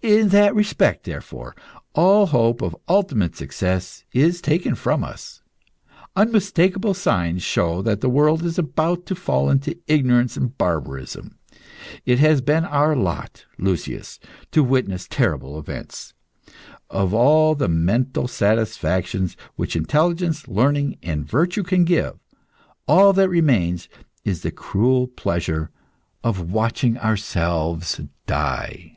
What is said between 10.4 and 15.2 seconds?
barbarism. It has been our lot, Lucius, to witness